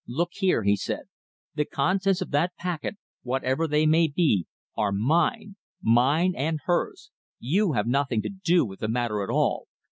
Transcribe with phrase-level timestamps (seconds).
[0.07, 1.03] "Look here," he said,
[1.53, 7.11] "the contents of that packet, whatever they may be, are mine mine and hers!
[7.39, 9.67] You have nothing to do with the matter at all.